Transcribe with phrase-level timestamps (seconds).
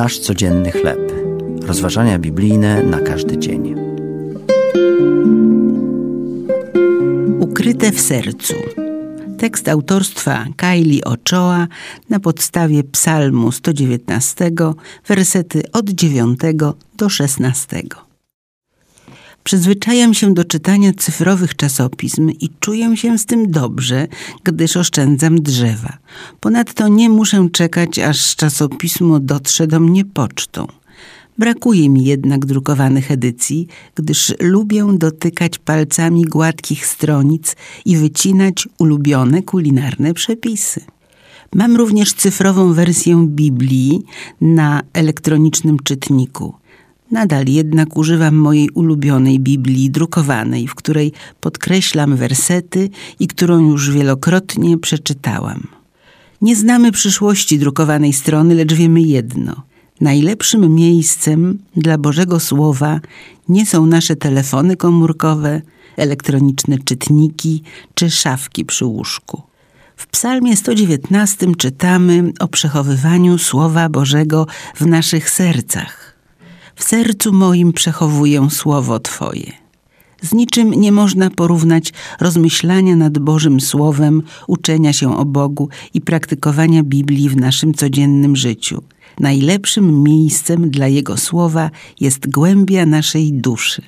[0.00, 1.12] Nasz codzienny chleb.
[1.62, 3.74] Rozważania biblijne na każdy dzień.
[7.40, 8.54] Ukryte w sercu.
[9.38, 11.66] Tekst autorstwa Kylie Ochoa
[12.10, 14.50] na podstawie Psalmu 119,
[15.06, 16.40] wersety od 9
[16.96, 17.82] do 16.
[19.44, 24.08] Przyzwyczajam się do czytania cyfrowych czasopism i czuję się z tym dobrze,
[24.44, 25.98] gdyż oszczędzam drzewa.
[26.40, 30.66] Ponadto nie muszę czekać, aż czasopismo dotrze do mnie pocztą.
[31.38, 40.14] Brakuje mi jednak drukowanych edycji, gdyż lubię dotykać palcami gładkich stronic i wycinać ulubione kulinarne
[40.14, 40.80] przepisy.
[41.54, 44.02] Mam również cyfrową wersję Biblii
[44.40, 46.59] na elektronicznym czytniku.
[47.10, 54.78] Nadal jednak używam mojej ulubionej Biblii drukowanej, w której podkreślam wersety i którą już wielokrotnie
[54.78, 55.66] przeczytałam.
[56.42, 59.62] Nie znamy przyszłości drukowanej strony, lecz wiemy jedno.
[60.00, 63.00] Najlepszym miejscem dla Bożego Słowa
[63.48, 65.62] nie są nasze telefony komórkowe,
[65.96, 67.62] elektroniczne czytniki
[67.94, 69.42] czy szafki przy łóżku.
[69.96, 76.09] W Psalmie 119 czytamy o przechowywaniu Słowa Bożego w naszych sercach.
[76.80, 79.52] W sercu moim przechowuję Słowo Twoje.
[80.22, 86.82] Z niczym nie można porównać rozmyślania nad Bożym Słowem, uczenia się o Bogu i praktykowania
[86.82, 88.82] Biblii w naszym codziennym życiu.
[89.18, 93.82] Najlepszym miejscem dla Jego Słowa jest głębia naszej duszy.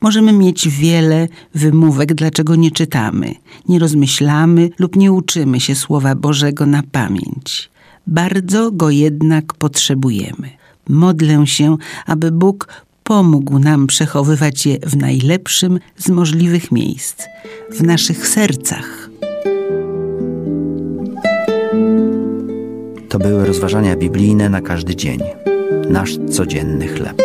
[0.00, 3.34] Możemy mieć wiele wymówek, dlaczego nie czytamy,
[3.68, 7.70] nie rozmyślamy lub nie uczymy się Słowa Bożego na pamięć.
[8.06, 10.61] Bardzo go jednak potrzebujemy.
[10.88, 12.68] Modlę się, aby Bóg
[13.04, 17.22] pomógł nam przechowywać je w najlepszym z możliwych miejsc,
[17.70, 19.10] w naszych sercach.
[23.08, 25.20] To były rozważania biblijne na każdy dzień.
[25.90, 27.22] Nasz codzienny chleb.